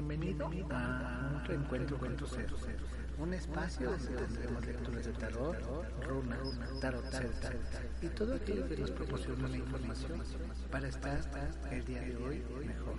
[0.00, 2.46] Bienvenido a un reencuentro con tu ser,
[3.18, 5.56] un espacio donde tendremos lecturas de tarot,
[6.08, 7.52] runas, tarot celta
[8.00, 10.22] y todo aquello que nos proporciona la información
[10.70, 11.20] para estar
[11.70, 12.94] el día de hoy mejor.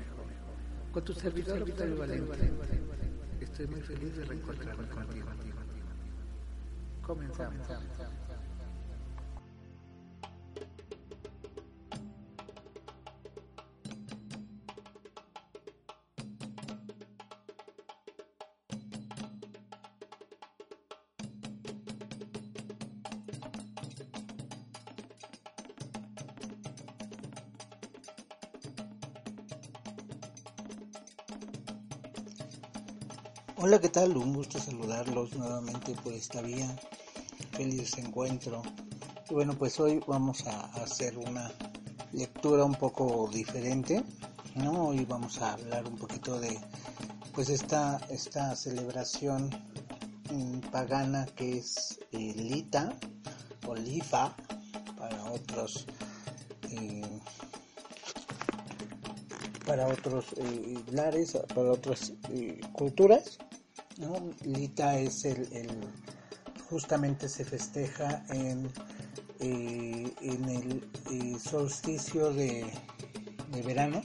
[0.91, 2.51] Con tu servidor Octavio Valente,
[3.39, 5.27] estoy muy feliz de reencontrarme contigo.
[7.01, 7.67] Comenzamos.
[33.63, 34.17] Hola, ¿qué tal?
[34.17, 36.75] Un gusto saludarlos nuevamente por esta vía.
[37.51, 38.63] Feliz encuentro.
[39.29, 41.51] Bueno, pues hoy vamos a hacer una
[42.11, 44.03] lectura un poco diferente,
[44.55, 44.87] ¿no?
[44.87, 46.57] Hoy vamos a hablar un poquito de
[47.35, 49.51] pues esta, esta celebración
[50.31, 52.95] mm, pagana que es eh, Lita
[53.67, 54.35] o Lifa
[54.97, 55.85] para otros
[56.71, 57.19] eh,
[59.67, 60.83] para otros eh,
[61.53, 62.11] para otras
[62.73, 63.37] culturas
[64.43, 65.47] Lita es el,
[66.69, 68.71] justamente se festeja en,
[69.39, 72.65] eh, en el eh, solsticio de,
[73.65, 74.01] verano,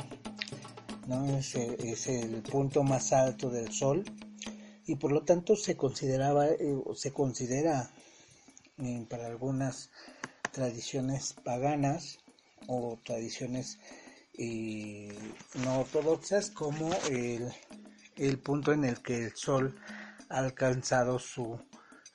[1.06, 1.24] ¿no?
[1.38, 4.04] Es, el punto más alto del sol
[4.86, 7.90] y por lo tanto se consideraba eh, se considera
[9.08, 9.90] para algunas
[10.52, 12.18] tradiciones paganas
[12.66, 13.78] o tradiciones
[15.64, 17.50] no ortodoxas como el
[18.16, 19.74] el punto en el que el Sol
[20.28, 21.60] ha alcanzado su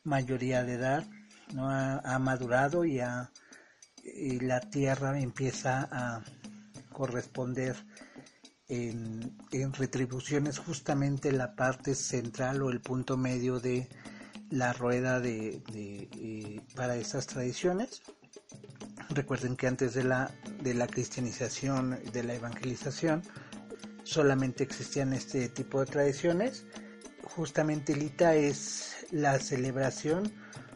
[0.04, 1.06] mayoría de edad,
[1.54, 1.70] ¿no?
[1.70, 3.00] ha, madurado y,
[4.40, 6.24] la Tierra empieza a
[6.92, 7.76] corresponder
[8.68, 9.38] en,
[9.74, 13.88] retribuciones justamente la parte central o el punto medio de
[14.50, 18.02] la rueda de, eh, para esas tradiciones.
[19.10, 20.32] Recuerden que antes de la,
[20.62, 23.24] de la cristianización, de la evangelización,
[24.04, 26.66] solamente existían este tipo de tradiciones.
[27.24, 30.32] Justamente Lita es la celebración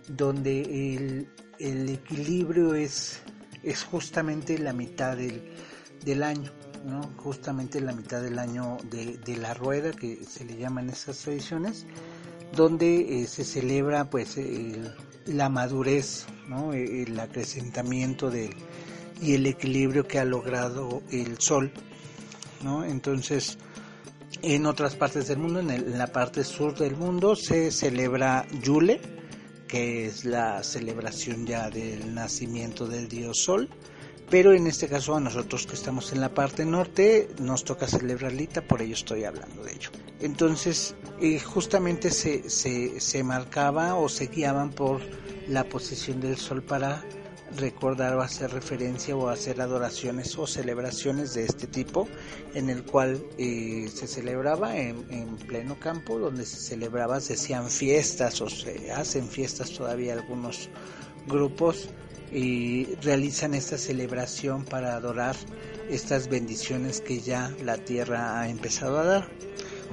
[0.07, 1.25] donde
[1.59, 3.21] el, equilibrio es,
[3.63, 6.51] es justamente la mitad del, año,
[6.85, 7.01] ¿no?
[7.17, 11.85] justamente la mitad del año de, la rueda que se le llaman esas tradiciones,
[12.53, 14.37] donde eh, se celebra pues
[15.25, 16.73] la madurez, ¿no?
[16.73, 18.31] el acrecentamiento
[19.21, 21.71] y el equilibrio que ha logrado el sol
[22.85, 23.57] entonces,
[24.41, 29.01] en otras partes del mundo, en, la parte sur del mundo, se celebra Yule,
[29.67, 33.69] que es la celebración ya del nacimiento del dios Sol.
[34.29, 38.33] Pero en este caso a nosotros que estamos en la parte norte nos toca celebrar
[38.33, 39.91] Lita, por ello estoy hablando de ello.
[40.19, 45.01] Entonces eh, justamente se, se, se marcaba o se guiaban por
[45.47, 47.03] la posición del sol para
[47.57, 52.07] recordar o hacer referencia o hacer adoraciones o celebraciones de este tipo
[52.53, 57.69] en el cual eh, se celebraba en, en, pleno campo donde se celebraba se hacían
[57.69, 60.69] fiestas o se hacen fiestas todavía algunos
[61.27, 61.89] grupos
[62.31, 65.35] y realizan esta celebración para adorar
[65.89, 69.29] estas bendiciones que ya la tierra ha empezado a dar.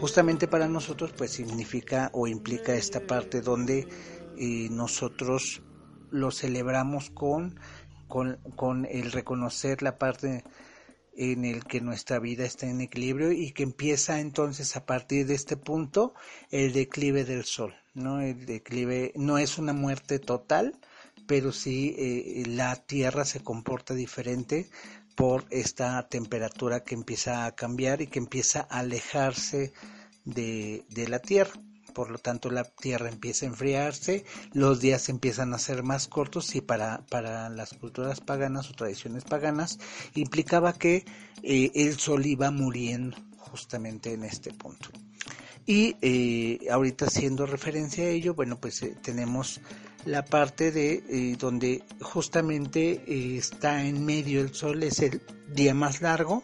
[0.01, 3.87] Justamente para nosotros pues significa o implica esta parte donde
[4.37, 5.62] eh, nosotros
[6.12, 7.59] lo celebramos con,
[8.06, 10.44] con, el reconocer la parte
[11.14, 15.35] en el que nuestra vida está en equilibrio y que empieza entonces a partir de
[15.35, 16.14] este punto
[16.50, 18.20] el declive del sol, ¿no?
[18.20, 20.79] El declive no es una muerte total,
[21.26, 24.69] pero sí eh, la Tierra se comporta diferente
[25.17, 29.73] por esta temperatura que empieza a cambiar y que empieza a alejarse
[30.25, 31.53] de, de la Tierra
[31.93, 36.55] por lo tanto la tierra empieza a enfriarse, los días empiezan a ser más cortos
[36.55, 39.79] y para, para las culturas paganas o tradiciones paganas
[40.15, 41.05] implicaba que
[41.43, 44.89] eh, el sol iba muriendo justamente en este punto.
[45.65, 49.61] Y eh, ahorita haciendo referencia a ello, bueno, pues eh, tenemos
[50.05, 55.23] la parte de donde justamente está en medio el sol, es el
[55.55, 56.43] día más largo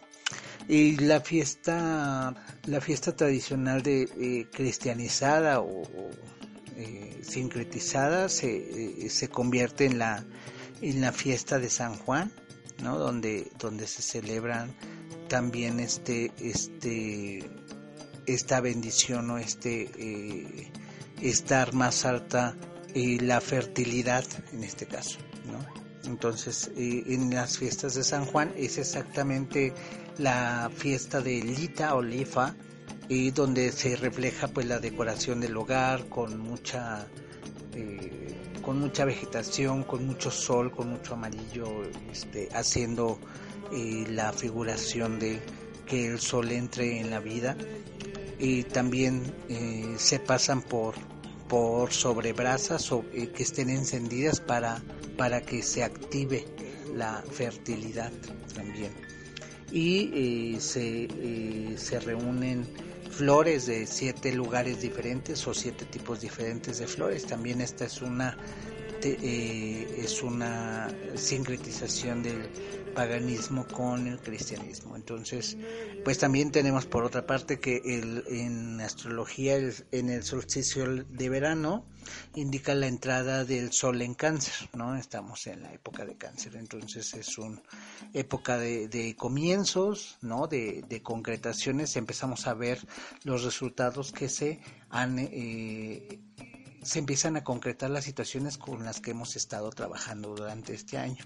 [0.69, 2.33] y la fiesta,
[2.65, 5.83] la fiesta tradicional de cristianizada o,
[7.21, 10.25] sincretizada se, se convierte en la
[10.81, 12.31] en la fiesta de San Juan,
[12.81, 12.97] ¿no?
[12.97, 14.73] Donde donde se celebran
[15.27, 17.49] también este este
[18.25, 20.71] esta bendición o este eh,
[21.21, 22.55] estar más alta
[22.93, 24.23] y la fertilidad
[24.53, 25.17] en este caso,
[25.51, 25.59] ¿no?
[26.09, 29.73] Entonces, eh, en las fiestas de San Juan es exactamente
[30.19, 32.03] la fiesta de Lita o
[33.07, 37.07] y donde se refleja pues la decoración del hogar con mucha
[37.73, 43.17] eh, con mucha vegetación, con mucho sol, con mucho amarillo, este, haciendo
[43.71, 45.39] la figuración de
[45.85, 47.55] que el sol entre en la vida.
[48.37, 50.95] Y también eh, se pasan por
[51.47, 54.83] por sobre brasas eh, que estén encendidas para
[55.17, 56.45] para que se active
[56.95, 58.11] la fertilidad
[58.53, 58.91] también
[59.71, 62.65] y eh, se, se reúnen
[63.09, 67.25] flores de siete lugares diferentes o siete tipos diferentes de flores.
[67.25, 68.37] También esta es una
[69.01, 72.49] es una sincretización del
[72.93, 74.95] paganismo con el cristianismo.
[74.95, 75.57] Entonces,
[76.03, 79.57] pues también tenemos por otra parte que el, en astrología,
[79.91, 81.85] en el solsticio de verano,
[82.35, 84.95] indica la entrada del sol en cáncer, ¿no?
[84.95, 87.61] Estamos en la época de cáncer, entonces es una
[88.13, 90.47] época de, comienzos, ¿no?
[90.47, 92.79] De, concretaciones, empezamos a ver
[93.23, 94.59] los resultados que se
[94.89, 95.19] han...
[95.19, 96.19] Eh,
[96.81, 101.25] se empiezan a concretar las situaciones con las que hemos estado trabajando durante este año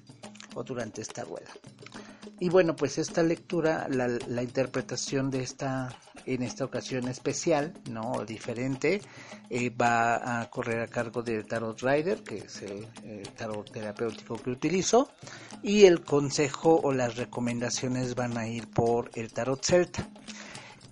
[0.55, 1.51] o durante esta rueda.
[2.39, 5.89] Y bueno, pues esta lectura, la, interpretación de esta,
[6.25, 9.01] en esta ocasión especial, no diferente,
[9.49, 12.87] eh, va a correr a cargo del Tarot Rider, que es el,
[13.37, 15.09] tarot terapéutico que utilizo,
[15.61, 20.09] y el consejo o las recomendaciones van a ir por el Tarot Celta.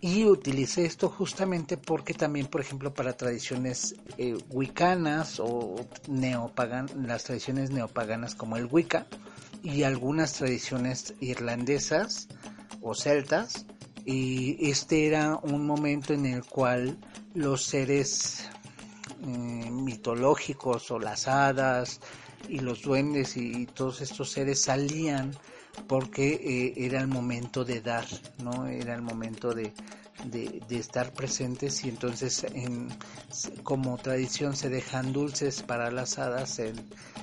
[0.01, 5.75] Y utilicé esto justamente porque también, por ejemplo, para tradiciones eh, wiccanas o
[6.07, 9.05] neopagan, las tradiciones neopaganas como el Wicca,
[9.63, 12.27] y algunas tradiciones irlandesas
[12.81, 13.65] o celtas
[14.05, 16.97] y este era un momento en el cual
[17.35, 18.49] los seres
[19.21, 21.99] eh, mitológicos o las hadas
[22.49, 25.31] y los duendes y, todos estos seres salían
[25.87, 28.05] porque eh, era el momento de dar,
[28.39, 28.67] ¿no?
[28.67, 29.73] Era el momento de,
[30.25, 32.89] de, estar presentes y entonces en,
[33.63, 36.75] como tradición se dejan dulces para las hadas en,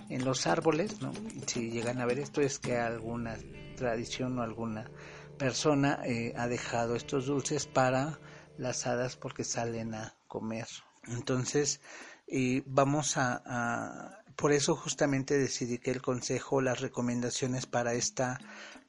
[0.09, 1.13] en los árboles, ¿no?
[1.47, 3.37] Si llegan a ver esto es que alguna
[3.77, 4.91] tradición o alguna
[5.39, 8.19] persona eh, ha dejado estos dulces para
[8.59, 10.67] las hadas porque salen a comer.
[11.07, 11.81] Entonces,
[12.27, 18.39] eh, vamos a, a, por eso justamente decidí que el consejo, las recomendaciones para esta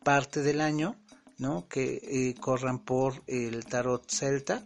[0.04, 0.96] parte del año
[1.40, 1.68] ¿no?
[1.68, 4.64] que eh, corran por el tarot celta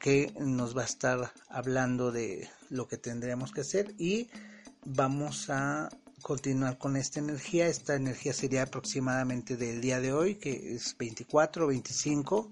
[0.00, 4.30] que nos va a estar hablando de lo que tendríamos que hacer y
[4.86, 5.90] vamos a
[6.22, 7.66] continuar con esta energía.
[7.66, 12.50] Esta energía sería aproximadamente del día de hoy, que es 24 25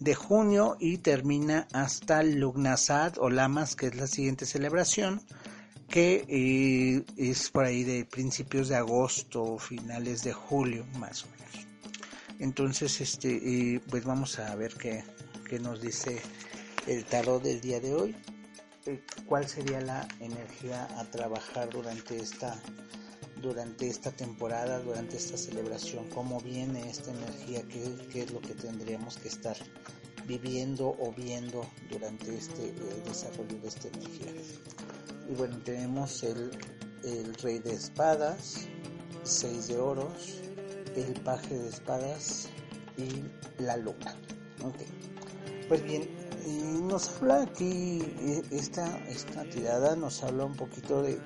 [0.00, 5.22] de junio y termina hasta Lugnasad o Lamas, que es la siguiente celebración,
[5.96, 11.66] que eh, es por ahí de principios de agosto finales de julio, más o menos.
[12.38, 15.02] Entonces, este, pues vamos a ver qué,
[15.58, 16.20] nos dice
[16.86, 18.14] el tarot del día de hoy.
[18.84, 22.60] Eh, ¿Cuál sería la energía a trabajar durante esta
[23.40, 27.62] durante esta temporada, durante esta celebración, cómo viene esta energía,
[28.12, 29.56] qué, es lo que tendríamos que estar
[30.26, 34.32] viviendo o viendo durante este eh, desarrollo de esta energía.
[35.28, 36.50] Y bueno, tenemos el,
[37.42, 38.66] rey de espadas,
[39.24, 40.40] seis de oros,
[40.94, 42.48] el paje de espadas
[42.96, 44.16] y la luna.
[45.68, 46.08] Pues bien,
[46.86, 51.18] nos habla aquí e, esta, esta tirada, nos habla un poquito de,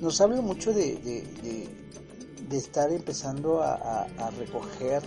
[0.00, 5.02] nos habla mucho de, de, estar empezando a, recoger,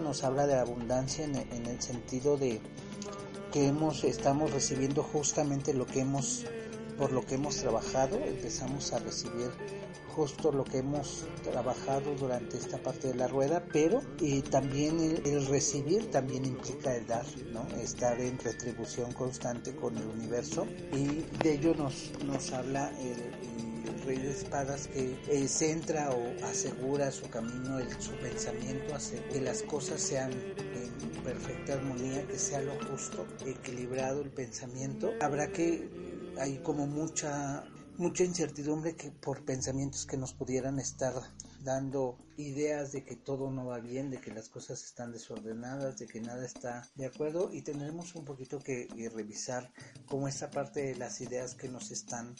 [0.00, 2.60] nos habla de abundancia en, en el sentido de
[3.50, 6.44] que hemos, estamos recibiendo justamente lo que hemos,
[7.00, 9.50] por lo que hemos trabajado, empezamos a recibir
[10.14, 15.46] justo lo que hemos trabajado durante esta parte de la rueda, pero eh, también el,
[15.46, 17.66] recibir también implica el dar, ¿no?
[17.78, 23.50] estar en retribución constante con el universo y de ello nos, nos habla el,
[24.06, 29.62] rey de espadas que eh, centra o asegura su camino, su pensamiento, hace que las
[29.62, 35.12] cosas sean en perfecta armonía, que sea lo justo, equilibrado el pensamiento.
[35.20, 35.88] Habrá que,
[36.40, 37.64] hay como mucha,
[37.98, 41.12] mucha incertidumbre que por pensamientos que nos pudieran estar
[41.62, 46.06] dando ideas de que todo no va bien, de que las cosas están desordenadas, de
[46.06, 49.70] que nada está de acuerdo y tendremos un poquito que revisar
[50.06, 52.34] cómo esta parte de las ideas que nos están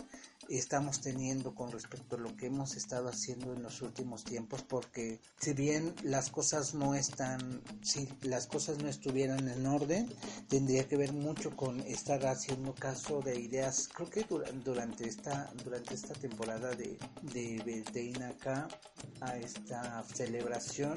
[0.59, 5.21] estamos teniendo con respecto a lo que hemos estado haciendo en los últimos tiempos porque
[5.39, 10.13] si bien las cosas no están si las cosas no estuvieran en orden
[10.49, 13.89] tendría que ver mucho con estar haciendo caso de ideas.
[13.89, 14.27] Creo que
[14.65, 18.69] durante esta durante esta temporada de de, de acá
[19.21, 20.95] a esta celebración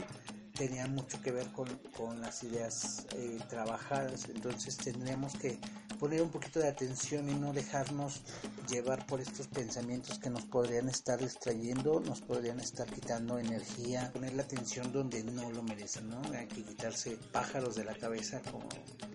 [0.53, 1.67] tenía mucho que ver con,
[1.97, 4.29] con las ideas eh, trabajadas.
[4.29, 5.57] Entonces tendríamos que
[6.03, 8.23] poner un poquito de atención y no dejarnos
[8.69, 14.33] llevar por estos pensamientos que nos podrían estar distrayendo, nos podrían estar quitando energía, poner
[14.33, 16.21] la atención donde no lo merecen, ¿no?
[16.37, 18.67] Hay que quitarse pájaros de la cabeza, como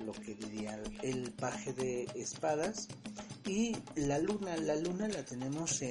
[0.03, 2.89] lo que diría el paje de espadas.
[3.45, 5.83] Y la luna, la luna la tenemos,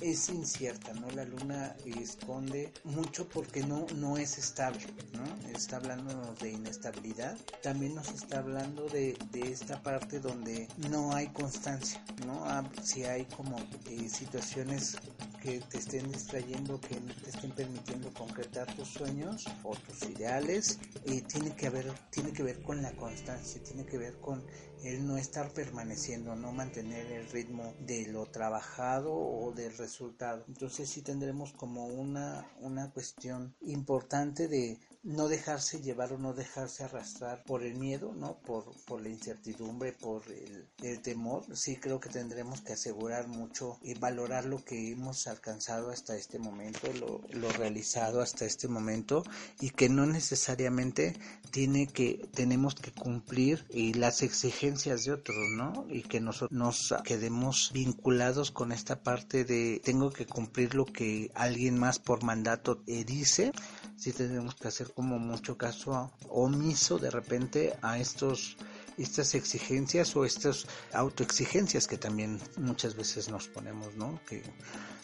[0.00, 1.10] es incierta, ¿no?
[1.10, 5.50] La luna esconde mucho porque no, no es estable, ¿no?
[5.50, 7.36] Está hablando de inestabilidad.
[7.62, 12.44] También nos está hablando de, de esta parte donde no hay constancia, ¿no?
[12.44, 14.96] Ah, si hay como eh, situaciones
[15.40, 20.78] que te estén distrayendo, que no te estén permitiendo concretar tus sueños o tus ideales,
[21.06, 24.44] eh, tiene que haber, tiene que ver con la constancia, tiene que ver con
[24.84, 30.44] el no estar permaneciendo, no mantener el ritmo de lo trabajado o del resultado.
[30.48, 36.84] Entonces sí tendremos como una, una cuestión importante de no dejarse llevar o no dejarse
[36.84, 38.38] arrastrar por el miedo, ¿no?
[38.38, 41.44] Por, por la incertidumbre, por el, el, temor.
[41.56, 46.38] Sí creo que tendremos que asegurar mucho y valorar lo que hemos alcanzado hasta este
[46.38, 49.24] momento, lo, lo realizado hasta este momento
[49.60, 51.18] y que no necesariamente
[51.50, 55.86] tiene que, tenemos que cumplir y las exigencias de otros, ¿no?
[55.88, 61.30] Y que nosotros nos quedemos vinculados con esta parte de tengo que cumplir lo que
[61.34, 63.52] alguien más por mandato dice
[64.00, 68.56] sí tenemos que hacer como mucho caso omiso de repente a estos
[68.96, 74.20] estas exigencias o estas autoexigencias que también muchas veces nos ponemos, ¿no?
[74.26, 74.42] Que,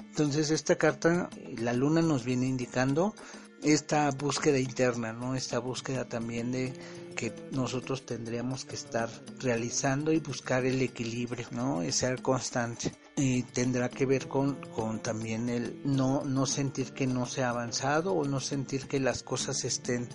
[0.01, 3.15] entonces esta carta, la luna nos viene indicando
[3.63, 5.35] esta búsqueda interna, ¿no?
[5.35, 6.75] Esta búsqueda también de
[7.17, 11.83] que nosotros tendríamos que estar realizando y buscar el equilibrio, ¿no?
[11.83, 12.93] Y ser constante.
[13.19, 17.49] Y tendrá que ver con, con también el no, no sentir que no se ha
[17.49, 20.09] avanzado o no sentir que las cosas estén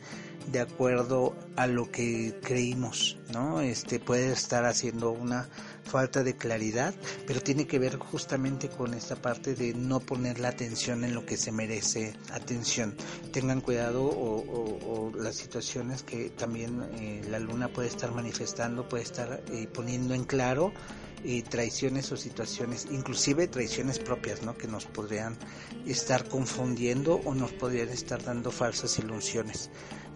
[0.51, 3.62] de acuerdo a lo que creímos, ¿no?
[3.62, 5.50] Este puede estar haciendo una
[5.84, 6.93] falta de claridad,
[7.27, 11.25] pero tiene que ver justamente con esta parte de no poner la atención en lo
[11.25, 12.96] que se merece atención.
[13.31, 19.43] Tengan cuidado o, las situaciones que también eh, la luna puede estar manifestando, puede estar
[19.51, 20.72] eh, poniendo en claro
[21.24, 24.58] eh, traiciones o situaciones, inclusive traiciones propias, ¿no?
[24.58, 25.38] Que nos podrían
[25.86, 29.70] estar confundiendo o nos podrían estar dando falsas ilusiones.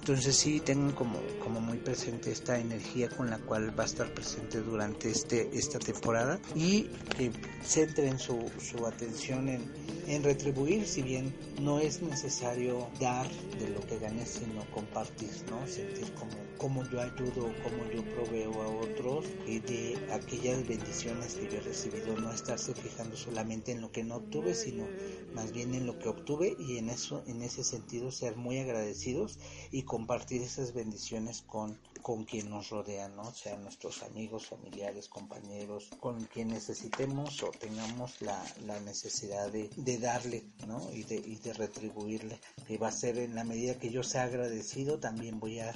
[0.06, 4.14] Entonces sí tengan como, como muy presente esta energía con la cual va a estar
[4.14, 6.84] presente durante este, esta temporada y
[7.18, 7.32] que
[7.64, 9.64] centren su, su atención en,
[10.06, 13.28] en retribuir, si bien no es necesario dar
[13.60, 15.66] de lo que ganes, sino compartir, ¿no?
[15.68, 21.50] Sentir como, como yo ayudo, como yo proveo a otros y de aquellas bendiciones que
[21.50, 24.88] yo he recibido, no estarse fijando solamente en lo que no obtuve, sino
[25.34, 29.40] más bien en lo que obtuve y en eso, en ese sentido ser muy agradecidos
[29.72, 33.34] y compartir esas bendiciones con, con quien nos rodea, ¿no?
[33.34, 39.98] Sean nuestros amigos, familiares, compañeros, con quien necesitemos o tengamos la, la necesidad de, de,
[39.98, 40.92] darle, ¿no?
[40.92, 42.40] Y de, y de retribuirle.
[42.70, 45.74] Y va a ser en la medida que yo sea agradecido, también voy a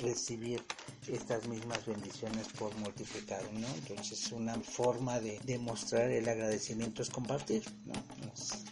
[0.00, 0.62] recibir
[1.08, 3.66] estas mismas bendiciones por multiplicado, ¿no?
[3.66, 7.94] Entonces una forma de demostrar el agradecimiento es compartir, ¿no?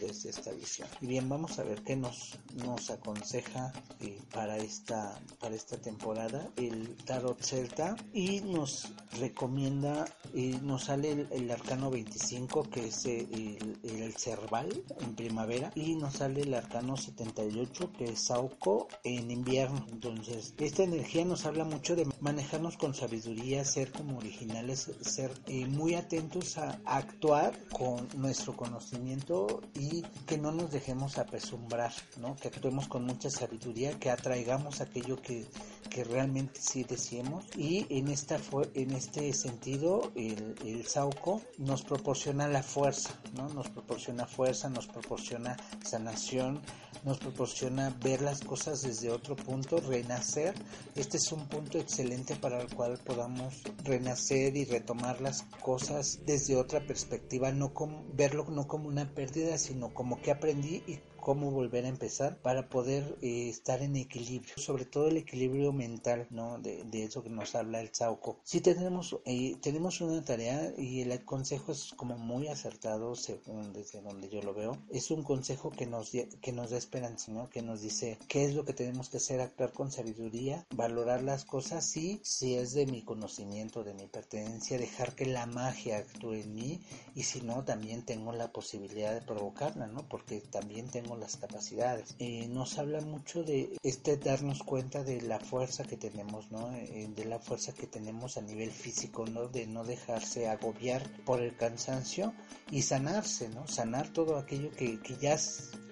[0.01, 0.89] Desde esta visión.
[1.01, 6.49] Y bien, vamos a ver qué nos, nos aconseja eh, para esta para esta temporada
[6.57, 8.89] el tarot celta y nos
[9.19, 14.69] recomienda y nos sale el, arcano 25 que es el, el, cerval
[15.01, 19.85] en primavera y nos sale el arcano 78 que es sauco en invierno.
[19.91, 25.67] Entonces esta energía nos habla mucho de manejarnos con sabiduría, ser como originales, ser eh,
[25.67, 32.35] muy atentos a actuar con nuestro conocimiento y que no nos dejemos apesumbrar, ¿no?
[32.37, 35.47] Que actuemos con mucha sabiduría, que atraigamos aquello que,
[35.91, 38.39] que realmente sí deseemos y en esta
[38.75, 43.49] en este sentido el, el Sauco nos proporciona la fuerza, ¿no?
[43.51, 46.63] Nos proporciona fuerza, nos proporciona sanación,
[47.05, 50.55] nos proporciona ver las cosas desde otro punto, renacer,
[51.03, 56.55] este es un punto excelente para el cual podamos renacer y retomar las cosas desde
[56.55, 61.53] otra perspectiva, no como, verlo no como una pérdida, sino como que aprendí y cómo
[61.53, 66.59] volver a empezar para poder eh, estar en equilibrio, sobre todo el equilibrio mental, ¿no?
[66.59, 68.41] De, eso que nos habla el Sauco.
[68.43, 74.03] Si tenemos, eh, tenemos una tarea y el consejo es como muy acertado según desde
[74.03, 74.77] donde yo lo veo.
[74.91, 77.49] Es un consejo que nos, que nos da esperanza, ¿no?
[77.49, 81.45] Que nos dice qué es lo que tenemos que hacer, actuar con sabiduría, valorar las
[81.45, 86.35] cosas y si es de mi conocimiento, de mi pertenencia, dejar que la magia actúe
[86.35, 86.81] en mí
[87.15, 90.09] y si no, también tengo la posibilidad de provocarla, ¿no?
[90.09, 92.15] Porque también tengo las capacidades.
[92.19, 96.75] Eh, nos habla mucho de este darnos cuenta de la fuerza que tenemos, ¿no?
[96.75, 99.49] Eh, de la fuerza que tenemos a nivel físico, ¿no?
[99.49, 102.33] De no dejarse agobiar por el cansancio
[102.71, 103.67] y sanarse, ¿no?
[103.67, 105.35] Sanar todo aquello que, que ya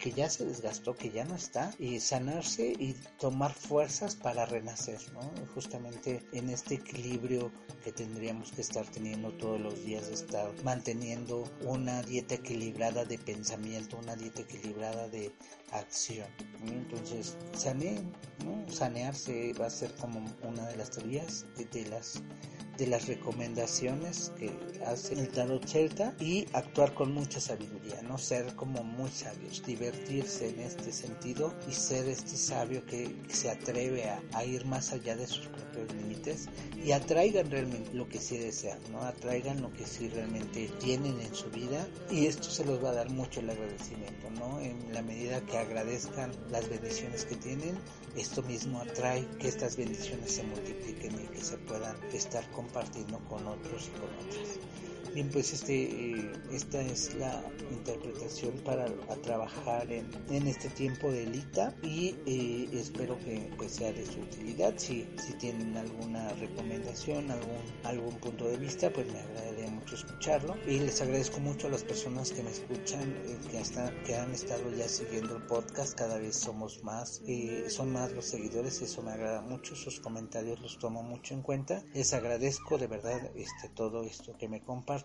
[0.01, 4.99] que ya se desgastó, que ya no está, y sanarse y tomar fuerzas para renacer,
[5.13, 5.21] ¿no?
[5.55, 7.53] Justamente en este equilibrio
[7.85, 13.19] que tendríamos que estar teniendo todos los días, de estar manteniendo una dieta equilibrada de
[13.19, 15.33] pensamiento, una dieta equilibrada de
[15.73, 16.29] acción.
[16.67, 18.03] Entonces, sanear,
[18.45, 18.71] ¿no?
[18.73, 22.23] sanearse va a ser como una de las teorías de las
[22.81, 24.51] de las recomendaciones que
[24.87, 30.49] hace el tarot celta y actuar con mucha sabiduría, no ser como muy sabios, divertirse
[30.49, 35.27] en este sentido y ser este sabio que, se atreve a, ir más allá de
[35.27, 36.49] sus propios límites
[36.83, 39.03] y atraigan realmente lo que sí desean, ¿no?
[39.03, 42.95] Atraigan lo que sí realmente tienen en su vida y esto se los va a
[42.95, 44.59] dar mucho el agradecimiento, ¿no?
[44.61, 47.79] En la medida que agradezcan las bendiciones que tienen,
[48.17, 53.47] esto mismo atrae que estas bendiciones se multipliquen y que se puedan estar compartiendo con
[53.47, 54.59] otros y con otras.
[55.13, 58.87] Bien, pues este, eh, esta es la interpretación para
[59.23, 64.21] trabajar en, en, este tiempo de Lita y eh, espero que pues sea de su
[64.21, 64.75] utilidad.
[64.77, 70.55] Si, si tienen alguna recomendación, algún, algún punto de vista, pues me agradaría mucho escucharlo.
[70.69, 74.31] Y les agradezco mucho a las personas que me escuchan, eh, que, hasta, que han
[74.31, 75.99] estado ya siguiendo el podcast.
[75.99, 77.21] Cada vez somos más,
[77.67, 79.75] son más los seguidores, eso me agrada mucho.
[79.75, 81.83] Sus comentarios los tomo mucho en cuenta.
[81.95, 85.00] Les agradezco de verdad este, todo esto que me comparten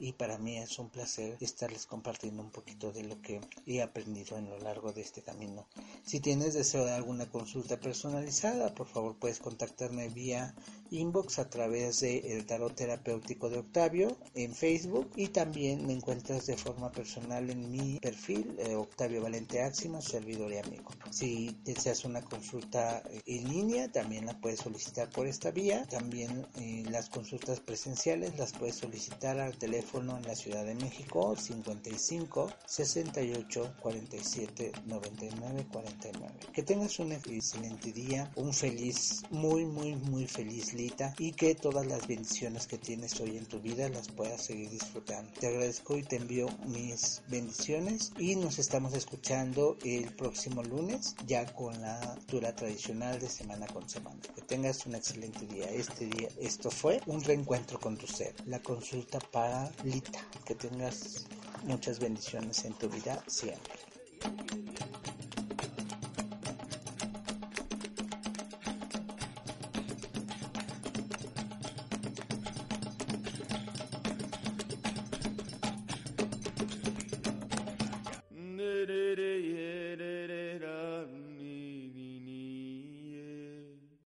[0.00, 4.36] y para mí es un placer estarles compartiendo un poquito de lo que he aprendido
[4.36, 5.66] en lo largo de este camino.
[6.04, 10.54] Si tienes deseo de alguna consulta personalizada, por favor puedes contactarme vía
[10.94, 16.46] inbox a través de el tarot terapéutico de Octavio en Facebook y también me encuentras
[16.46, 20.90] de forma personal en mi perfil eh, Octavio Valente Áximo, servidor y amigo.
[21.10, 25.86] Si deseas una consulta eh, en línea, también la puedes solicitar por esta vía.
[25.86, 31.34] También eh, las consultas presenciales las puedes solicitar al teléfono en la Ciudad de México
[31.36, 36.34] 55 68 47 99 49.
[36.52, 40.72] Que tengas un excelente día, un feliz, muy muy muy feliz
[41.18, 45.32] y que todas las bendiciones que tienes hoy en tu vida las puedas seguir disfrutando.
[45.40, 51.46] Te agradezco y te envío mis bendiciones y nos estamos escuchando el próximo lunes ya
[51.46, 54.20] con la lectura tradicional de semana con semana.
[54.34, 55.70] Que tengas un excelente día.
[55.70, 60.20] Este día, esto fue un reencuentro con tu ser, la consulta para Lita.
[60.44, 61.26] Que tengas
[61.64, 63.72] muchas bendiciones en tu vida siempre.